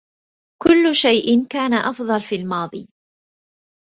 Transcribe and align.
كل 0.63 0.95
شيء 0.95 1.45
كان 1.49 1.73
أفضل 1.73 2.21
في 2.21 2.35
الماضي. 2.35 2.87